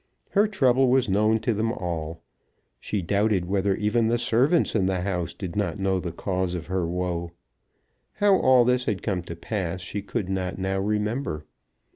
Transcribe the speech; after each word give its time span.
Her 0.31 0.47
trouble 0.47 0.89
was 0.89 1.07
known 1.07 1.37
to 1.41 1.53
them 1.53 1.71
all. 1.71 2.23
She 2.79 3.03
doubted 3.03 3.45
whether 3.45 3.75
even 3.75 4.07
the 4.07 4.17
servants 4.17 4.73
in 4.73 4.87
the 4.87 5.01
house 5.01 5.35
did 5.35 5.55
not 5.55 5.77
know 5.77 5.99
the 5.99 6.11
cause 6.11 6.55
of 6.55 6.65
her 6.65 6.87
woe. 6.87 7.33
How 8.13 8.35
all 8.37 8.65
this 8.65 8.85
had 8.85 9.03
come 9.03 9.21
to 9.21 9.35
pass 9.35 9.79
she 9.81 10.01
could 10.01 10.27
not 10.27 10.57
now 10.57 10.79
remember. 10.79 11.45